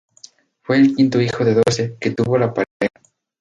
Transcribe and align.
Fue 0.63 0.77
el 0.77 0.95
quinto 0.95 1.21
hijo 1.21 1.45
de 1.45 1.53
doce 1.63 1.95
que 1.99 2.09
tuvo 2.09 2.35
la 2.35 2.51
pareja. 2.51 2.89